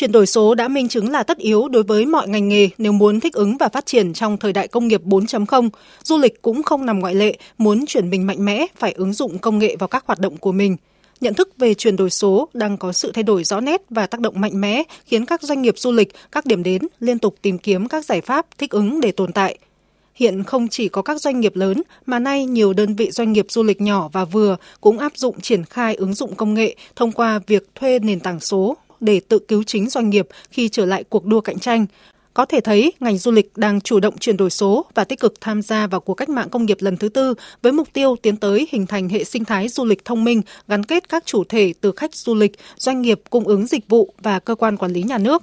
Chuyển 0.00 0.12
đổi 0.12 0.26
số 0.26 0.54
đã 0.54 0.68
minh 0.68 0.88
chứng 0.88 1.10
là 1.10 1.22
tất 1.22 1.38
yếu 1.38 1.68
đối 1.68 1.82
với 1.82 2.06
mọi 2.06 2.28
ngành 2.28 2.48
nghề 2.48 2.68
nếu 2.78 2.92
muốn 2.92 3.20
thích 3.20 3.34
ứng 3.34 3.56
và 3.56 3.68
phát 3.68 3.86
triển 3.86 4.12
trong 4.12 4.36
thời 4.36 4.52
đại 4.52 4.68
công 4.68 4.88
nghiệp 4.88 5.02
4.0. 5.04 5.68
Du 6.04 6.18
lịch 6.18 6.42
cũng 6.42 6.62
không 6.62 6.86
nằm 6.86 6.98
ngoại 6.98 7.14
lệ, 7.14 7.38
muốn 7.58 7.86
chuyển 7.86 8.10
mình 8.10 8.26
mạnh 8.26 8.44
mẽ 8.44 8.66
phải 8.76 8.92
ứng 8.92 9.12
dụng 9.12 9.38
công 9.38 9.58
nghệ 9.58 9.76
vào 9.78 9.88
các 9.88 10.04
hoạt 10.06 10.18
động 10.18 10.36
của 10.36 10.52
mình. 10.52 10.76
Nhận 11.20 11.34
thức 11.34 11.48
về 11.58 11.74
chuyển 11.74 11.96
đổi 11.96 12.10
số 12.10 12.48
đang 12.54 12.76
có 12.76 12.92
sự 12.92 13.12
thay 13.14 13.22
đổi 13.22 13.44
rõ 13.44 13.60
nét 13.60 13.82
và 13.90 14.06
tác 14.06 14.20
động 14.20 14.40
mạnh 14.40 14.60
mẽ 14.60 14.82
khiến 15.06 15.26
các 15.26 15.42
doanh 15.42 15.62
nghiệp 15.62 15.78
du 15.78 15.92
lịch, 15.92 16.12
các 16.32 16.46
điểm 16.46 16.62
đến 16.62 16.82
liên 17.00 17.18
tục 17.18 17.34
tìm 17.42 17.58
kiếm 17.58 17.88
các 17.88 18.04
giải 18.04 18.20
pháp 18.20 18.46
thích 18.58 18.70
ứng 18.70 19.00
để 19.00 19.12
tồn 19.12 19.32
tại. 19.32 19.58
Hiện 20.14 20.44
không 20.44 20.68
chỉ 20.68 20.88
có 20.88 21.02
các 21.02 21.20
doanh 21.20 21.40
nghiệp 21.40 21.56
lớn 21.56 21.82
mà 22.06 22.18
nay 22.18 22.44
nhiều 22.44 22.72
đơn 22.72 22.94
vị 22.94 23.10
doanh 23.10 23.32
nghiệp 23.32 23.46
du 23.48 23.62
lịch 23.62 23.80
nhỏ 23.80 24.08
và 24.12 24.24
vừa 24.24 24.56
cũng 24.80 24.98
áp 24.98 25.12
dụng 25.16 25.40
triển 25.40 25.64
khai 25.64 25.94
ứng 25.94 26.14
dụng 26.14 26.34
công 26.34 26.54
nghệ 26.54 26.76
thông 26.96 27.12
qua 27.12 27.40
việc 27.46 27.68
thuê 27.74 27.98
nền 27.98 28.20
tảng 28.20 28.40
số 28.40 28.76
để 29.00 29.20
tự 29.28 29.38
cứu 29.38 29.62
chính 29.62 29.88
doanh 29.88 30.10
nghiệp 30.10 30.28
khi 30.50 30.68
trở 30.68 30.86
lại 30.86 31.04
cuộc 31.04 31.24
đua 31.24 31.40
cạnh 31.40 31.58
tranh. 31.58 31.86
Có 32.34 32.44
thể 32.44 32.60
thấy 32.60 32.92
ngành 33.00 33.18
du 33.18 33.30
lịch 33.30 33.52
đang 33.56 33.80
chủ 33.80 34.00
động 34.00 34.18
chuyển 34.18 34.36
đổi 34.36 34.50
số 34.50 34.86
và 34.94 35.04
tích 35.04 35.20
cực 35.20 35.40
tham 35.40 35.62
gia 35.62 35.86
vào 35.86 36.00
cuộc 36.00 36.14
cách 36.14 36.28
mạng 36.28 36.48
công 36.48 36.66
nghiệp 36.66 36.76
lần 36.80 36.96
thứ 36.96 37.08
tư 37.08 37.34
với 37.62 37.72
mục 37.72 37.88
tiêu 37.92 38.16
tiến 38.22 38.36
tới 38.36 38.68
hình 38.70 38.86
thành 38.86 39.08
hệ 39.08 39.24
sinh 39.24 39.44
thái 39.44 39.68
du 39.68 39.84
lịch 39.84 40.04
thông 40.04 40.24
minh 40.24 40.42
gắn 40.68 40.84
kết 40.84 41.08
các 41.08 41.26
chủ 41.26 41.44
thể 41.44 41.72
từ 41.80 41.92
khách 41.96 42.14
du 42.14 42.34
lịch, 42.34 42.52
doanh 42.76 43.02
nghiệp 43.02 43.20
cung 43.30 43.44
ứng 43.44 43.66
dịch 43.66 43.88
vụ 43.88 44.14
và 44.18 44.38
cơ 44.38 44.54
quan 44.54 44.76
quản 44.76 44.92
lý 44.92 45.02
nhà 45.02 45.18
nước. 45.18 45.42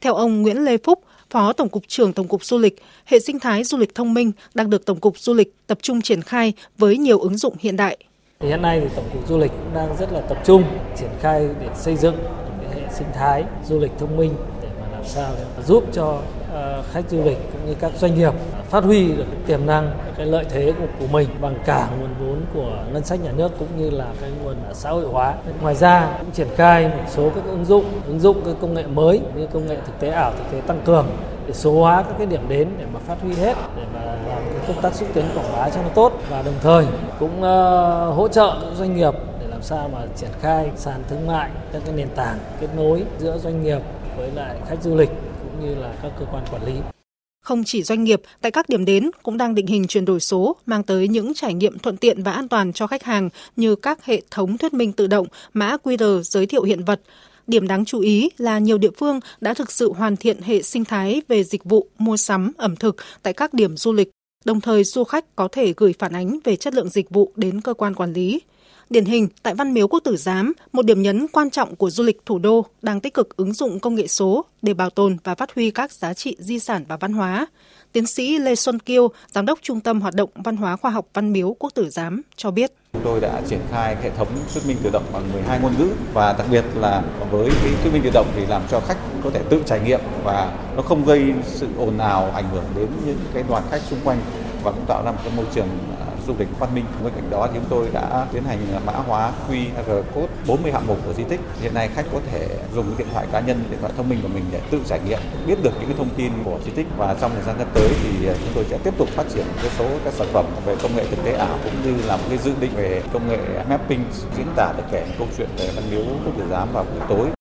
Theo 0.00 0.14
ông 0.14 0.42
Nguyễn 0.42 0.64
Lê 0.64 0.76
Phúc, 0.76 1.02
Phó 1.30 1.52
Tổng 1.52 1.68
cục 1.68 1.82
trưởng 1.88 2.12
Tổng 2.12 2.28
cục 2.28 2.44
Du 2.44 2.58
lịch, 2.58 2.82
hệ 3.04 3.20
sinh 3.20 3.40
thái 3.40 3.64
du 3.64 3.78
lịch 3.78 3.94
thông 3.94 4.14
minh 4.14 4.32
đang 4.54 4.70
được 4.70 4.84
Tổng 4.84 5.00
cục 5.00 5.18
Du 5.18 5.34
lịch 5.34 5.54
tập 5.66 5.78
trung 5.82 6.02
triển 6.02 6.22
khai 6.22 6.52
với 6.78 6.98
nhiều 6.98 7.18
ứng 7.18 7.36
dụng 7.36 7.54
hiện 7.58 7.76
đại. 7.76 7.96
Hiện 8.40 8.62
nay 8.62 8.80
thì 8.80 8.86
Tổng 8.96 9.04
cục 9.12 9.28
Du 9.28 9.38
lịch 9.38 9.50
cũng 9.50 9.74
đang 9.74 9.96
rất 9.96 10.12
là 10.12 10.20
tập 10.20 10.38
trung 10.46 10.64
triển 10.98 11.10
khai 11.20 11.48
để 11.60 11.68
xây 11.76 11.96
dựng 11.96 12.14
sinh 12.96 13.08
thái 13.14 13.44
du 13.64 13.78
lịch 13.78 13.92
thông 13.98 14.16
minh 14.16 14.34
để 14.62 14.68
mà 14.80 14.86
làm 14.92 15.04
sao 15.04 15.30
để 15.38 15.62
giúp 15.62 15.84
cho 15.92 16.18
ờ, 16.52 16.82
khách 16.92 17.10
du 17.10 17.24
lịch 17.24 17.38
cũng 17.52 17.66
như 17.66 17.74
các 17.74 17.92
doanh 17.98 18.14
nghiệp 18.14 18.32
phát 18.70 18.84
huy 18.84 19.08
được 19.08 19.24
cái 19.30 19.40
tiềm 19.46 19.66
năng, 19.66 19.90
cái 20.16 20.26
lợi 20.26 20.44
thế 20.50 20.72
của, 20.78 20.86
của 21.00 21.06
mình 21.12 21.28
bằng 21.40 21.58
cả 21.66 21.88
nguồn 22.00 22.10
vốn 22.20 22.40
của 22.54 22.84
ngân 22.92 23.04
sách 23.04 23.20
nhà 23.24 23.32
nước 23.32 23.52
cũng 23.58 23.68
như 23.76 23.90
là 23.90 24.06
cái 24.20 24.30
nguồn 24.42 24.56
xã 24.72 24.90
hội 24.90 25.04
hóa. 25.04 25.34
Ngoài 25.62 25.74
ra 25.74 26.16
cũng 26.18 26.30
triển 26.30 26.48
khai 26.56 26.88
một 26.88 27.04
số 27.08 27.30
các 27.34 27.44
ứng 27.44 27.64
dụng, 27.64 27.84
ứng 28.06 28.20
dụng 28.20 28.40
cái 28.44 28.54
công 28.60 28.74
nghệ 28.74 28.86
mới 28.86 29.20
như 29.36 29.46
công 29.52 29.66
nghệ 29.66 29.76
thực 29.86 30.00
tế 30.00 30.08
ảo, 30.08 30.32
thực 30.32 30.44
tế 30.52 30.60
tăng 30.66 30.80
cường 30.84 31.06
để 31.46 31.52
số 31.52 31.72
hóa 31.72 32.02
các 32.02 32.14
cái 32.18 32.26
điểm 32.26 32.42
đến 32.48 32.68
để 32.78 32.84
mà 32.94 33.00
phát 33.06 33.16
huy 33.22 33.34
hết 33.34 33.56
để 33.76 33.82
mà 33.94 34.00
làm 34.04 34.42
cái 34.50 34.60
công 34.66 34.82
tác 34.82 34.94
xúc 34.94 35.08
tiến 35.14 35.24
quảng 35.34 35.52
bá 35.52 35.70
cho 35.70 35.82
nó 35.82 35.88
tốt 35.88 36.12
và 36.30 36.42
đồng 36.42 36.54
thời 36.62 36.86
cũng 37.18 37.38
uh, 37.38 38.16
hỗ 38.16 38.28
trợ 38.28 38.58
các 38.62 38.74
doanh 38.76 38.96
nghiệp 38.96 39.14
sao 39.68 39.88
mà 39.88 40.06
triển 40.16 40.30
khai 40.40 40.70
sàn 40.76 41.02
thương 41.08 41.26
mại 41.26 41.50
các 41.72 41.82
cái 41.86 41.94
nền 41.94 42.08
tảng 42.16 42.38
kết 42.60 42.68
nối 42.76 43.02
giữa 43.18 43.38
doanh 43.38 43.64
nghiệp 43.64 43.78
với 44.16 44.30
lại 44.34 44.56
khách 44.68 44.82
du 44.82 44.96
lịch 44.96 45.08
cũng 45.42 45.66
như 45.66 45.74
là 45.74 45.94
các 46.02 46.12
cơ 46.18 46.26
quan 46.32 46.44
quản 46.50 46.66
lý. 46.66 46.72
Không 47.44 47.64
chỉ 47.64 47.82
doanh 47.82 48.04
nghiệp, 48.04 48.22
tại 48.40 48.52
các 48.52 48.68
điểm 48.68 48.84
đến 48.84 49.10
cũng 49.22 49.36
đang 49.36 49.54
định 49.54 49.66
hình 49.66 49.86
chuyển 49.86 50.04
đổi 50.04 50.20
số 50.20 50.56
mang 50.66 50.82
tới 50.82 51.08
những 51.08 51.34
trải 51.34 51.54
nghiệm 51.54 51.78
thuận 51.78 51.96
tiện 51.96 52.22
và 52.22 52.32
an 52.32 52.48
toàn 52.48 52.72
cho 52.72 52.86
khách 52.86 53.02
hàng 53.02 53.28
như 53.56 53.76
các 53.76 54.04
hệ 54.04 54.22
thống 54.30 54.58
thuyết 54.58 54.74
minh 54.74 54.92
tự 54.92 55.06
động, 55.06 55.26
mã 55.52 55.76
QR 55.84 56.22
giới 56.22 56.46
thiệu 56.46 56.62
hiện 56.62 56.84
vật. 56.84 57.00
Điểm 57.46 57.68
đáng 57.68 57.84
chú 57.84 58.00
ý 58.00 58.30
là 58.38 58.58
nhiều 58.58 58.78
địa 58.78 58.90
phương 58.98 59.20
đã 59.40 59.54
thực 59.54 59.72
sự 59.72 59.92
hoàn 59.92 60.16
thiện 60.16 60.42
hệ 60.42 60.62
sinh 60.62 60.84
thái 60.84 61.22
về 61.28 61.44
dịch 61.44 61.64
vụ 61.64 61.86
mua 61.98 62.16
sắm 62.16 62.52
ẩm 62.56 62.76
thực 62.76 62.96
tại 63.22 63.32
các 63.32 63.54
điểm 63.54 63.76
du 63.76 63.92
lịch. 63.92 64.10
Đồng 64.44 64.60
thời 64.60 64.84
du 64.84 65.04
khách 65.04 65.36
có 65.36 65.48
thể 65.52 65.74
gửi 65.76 65.94
phản 65.98 66.12
ánh 66.12 66.38
về 66.44 66.56
chất 66.56 66.74
lượng 66.74 66.88
dịch 66.88 67.10
vụ 67.10 67.32
đến 67.36 67.60
cơ 67.60 67.74
quan 67.74 67.94
quản 67.94 68.12
lý. 68.12 68.40
Điển 68.90 69.04
hình, 69.04 69.28
tại 69.42 69.54
Văn 69.54 69.74
Miếu 69.74 69.88
Quốc 69.88 70.00
Tử 70.04 70.16
Giám, 70.16 70.52
một 70.72 70.84
điểm 70.84 71.02
nhấn 71.02 71.26
quan 71.32 71.50
trọng 71.50 71.76
của 71.76 71.90
du 71.90 72.04
lịch 72.04 72.26
thủ 72.26 72.38
đô 72.38 72.66
đang 72.82 73.00
tích 73.00 73.14
cực 73.14 73.36
ứng 73.36 73.52
dụng 73.52 73.80
công 73.80 73.94
nghệ 73.94 74.06
số 74.06 74.44
để 74.62 74.74
bảo 74.74 74.90
tồn 74.90 75.16
và 75.24 75.34
phát 75.34 75.54
huy 75.54 75.70
các 75.70 75.92
giá 75.92 76.14
trị 76.14 76.36
di 76.38 76.58
sản 76.58 76.84
và 76.88 76.96
văn 76.96 77.12
hóa. 77.12 77.46
Tiến 77.92 78.06
sĩ 78.06 78.38
Lê 78.38 78.54
Xuân 78.54 78.78
Kiêu, 78.78 79.08
Giám 79.32 79.46
đốc 79.46 79.58
Trung 79.62 79.80
tâm 79.80 80.00
Hoạt 80.00 80.14
động 80.14 80.30
Văn 80.34 80.56
hóa 80.56 80.76
Khoa 80.76 80.90
học 80.90 81.06
Văn 81.14 81.32
Miếu 81.32 81.56
Quốc 81.58 81.70
Tử 81.74 81.88
Giám 81.90 82.22
cho 82.36 82.50
biết. 82.50 82.72
Chúng 82.92 83.02
tôi 83.04 83.20
đã 83.20 83.42
triển 83.48 83.60
khai 83.70 83.96
hệ 84.02 84.10
thống 84.10 84.28
thuyết 84.54 84.66
minh 84.66 84.76
tự 84.82 84.90
động 84.92 85.04
bằng 85.12 85.32
12 85.32 85.60
ngôn 85.60 85.72
ngữ 85.78 85.88
và 86.12 86.32
đặc 86.32 86.46
biệt 86.50 86.64
là 86.74 87.02
với 87.30 87.50
cái 87.62 87.72
thuyết 87.82 87.92
minh 87.92 88.02
tự 88.04 88.10
động 88.14 88.26
thì 88.36 88.46
làm 88.46 88.62
cho 88.70 88.80
khách 88.80 88.98
có 89.24 89.30
thể 89.30 89.42
tự 89.50 89.62
trải 89.66 89.80
nghiệm 89.80 90.00
và 90.24 90.58
nó 90.76 90.82
không 90.82 91.04
gây 91.04 91.32
sự 91.46 91.66
ồn 91.78 91.98
ào 91.98 92.30
ảnh 92.34 92.48
hưởng 92.52 92.64
đến 92.76 92.88
những 93.06 93.18
cái 93.34 93.44
đoàn 93.48 93.62
khách 93.70 93.80
xung 93.90 94.00
quanh 94.04 94.18
và 94.62 94.72
cũng 94.72 94.86
tạo 94.86 95.04
ra 95.04 95.12
một 95.12 95.18
cái 95.24 95.32
môi 95.36 95.46
trường 95.54 95.68
du 96.26 96.34
lịch 96.38 96.48
văn 96.58 96.74
minh. 96.74 96.84
Bên 97.04 97.12
cạnh 97.14 97.30
đó 97.30 97.48
thì 97.52 97.58
chúng 97.58 97.68
tôi 97.70 97.88
đã 97.92 98.26
tiến 98.32 98.44
hành 98.44 98.58
mã 98.86 98.92
hóa 98.92 99.32
QR 99.48 100.02
code 100.14 100.32
40 100.46 100.72
hạng 100.72 100.86
mục 100.86 100.98
của 101.06 101.12
di 101.12 101.24
tích. 101.24 101.40
Hiện 101.60 101.74
nay 101.74 101.88
khách 101.94 102.06
có 102.12 102.20
thể 102.32 102.48
dùng 102.74 102.86
điện 102.98 103.06
thoại 103.12 103.26
cá 103.32 103.40
nhân, 103.40 103.64
điện 103.70 103.78
thoại 103.80 103.92
thông 103.96 104.08
minh 104.08 104.18
của 104.22 104.28
mình 104.28 104.44
để 104.52 104.60
tự 104.70 104.80
trải 104.86 105.00
nghiệm, 105.06 105.18
biết 105.46 105.62
được 105.62 105.72
những 105.78 105.88
cái 105.88 105.98
thông 105.98 106.10
tin 106.16 106.32
của 106.44 106.58
di 106.64 106.70
tích 106.70 106.86
và 106.96 107.16
trong 107.20 107.30
thời 107.34 107.42
gian 107.42 107.56
sắp 107.58 107.68
tới 107.74 107.88
thì 108.02 108.26
ờ, 108.26 108.34
chúng 108.40 108.52
tôi 108.54 108.64
sẽ 108.70 108.78
tiếp 108.84 108.94
tục 108.98 109.08
phát 109.08 109.24
triển 109.34 109.46
cái 109.62 109.70
số 109.78 109.84
các 110.04 110.14
sản 110.14 110.26
phẩm 110.32 110.44
về 110.66 110.76
công 110.82 110.96
nghệ 110.96 111.04
thực 111.10 111.24
tế 111.24 111.32
ảo 111.32 111.58
cũng 111.64 111.74
như 111.84 112.02
là 112.06 112.16
một 112.16 112.24
cái 112.28 112.38
dự 112.38 112.52
định 112.60 112.70
về 112.76 113.02
công 113.12 113.28
nghệ 113.28 113.38
mapping 113.68 114.04
diễn 114.36 114.46
tả 114.56 114.72
được 114.76 114.84
kể 114.92 115.06
câu 115.18 115.28
chuyện 115.36 115.48
về 115.58 115.70
văn 115.76 115.84
miếu 115.90 116.00
quốc 116.00 116.32
tử 116.38 116.44
giám 116.50 116.68
vào 116.72 116.84
buổi 116.84 117.00
tối 117.08 117.35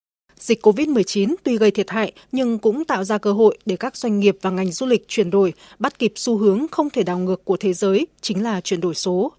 Dịch 0.45 0.65
COVID-19 0.65 1.35
tuy 1.43 1.57
gây 1.57 1.71
thiệt 1.71 1.89
hại 1.89 2.11
nhưng 2.31 2.59
cũng 2.59 2.85
tạo 2.85 3.03
ra 3.03 3.17
cơ 3.17 3.33
hội 3.33 3.57
để 3.65 3.75
các 3.75 3.97
doanh 3.97 4.19
nghiệp 4.19 4.37
và 4.41 4.49
ngành 4.49 4.71
du 4.71 4.85
lịch 4.85 5.07
chuyển 5.07 5.29
đổi, 5.29 5.53
bắt 5.79 5.99
kịp 5.99 6.13
xu 6.15 6.37
hướng 6.37 6.65
không 6.71 6.89
thể 6.89 7.03
đảo 7.03 7.19
ngược 7.19 7.45
của 7.45 7.57
thế 7.57 7.73
giới, 7.73 8.07
chính 8.21 8.43
là 8.43 8.61
chuyển 8.61 8.81
đổi 8.81 8.95
số. 8.95 9.31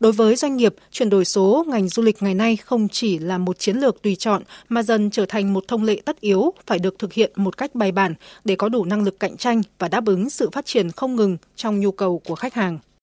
Đối 0.00 0.12
với 0.12 0.36
doanh 0.36 0.56
nghiệp, 0.56 0.74
chuyển 0.92 1.10
đổi 1.10 1.24
số 1.24 1.64
ngành 1.68 1.88
du 1.88 2.02
lịch 2.02 2.22
ngày 2.22 2.34
nay 2.34 2.56
không 2.56 2.88
chỉ 2.88 3.18
là 3.18 3.38
một 3.38 3.58
chiến 3.58 3.76
lược 3.76 4.02
tùy 4.02 4.16
chọn 4.16 4.42
mà 4.68 4.82
dần 4.82 5.10
trở 5.10 5.26
thành 5.26 5.52
một 5.52 5.64
thông 5.68 5.84
lệ 5.84 6.00
tất 6.04 6.20
yếu 6.20 6.52
phải 6.66 6.78
được 6.78 6.98
thực 6.98 7.12
hiện 7.12 7.32
một 7.36 7.56
cách 7.56 7.74
bài 7.74 7.92
bản 7.92 8.14
để 8.44 8.56
có 8.56 8.68
đủ 8.68 8.84
năng 8.84 9.04
lực 9.04 9.20
cạnh 9.20 9.36
tranh 9.36 9.62
và 9.78 9.88
đáp 9.88 10.06
ứng 10.06 10.30
sự 10.30 10.50
phát 10.52 10.66
triển 10.66 10.90
không 10.90 11.16
ngừng 11.16 11.36
trong 11.56 11.80
nhu 11.80 11.92
cầu 11.92 12.22
của 12.24 12.34
khách 12.34 12.54
hàng. 12.54 12.78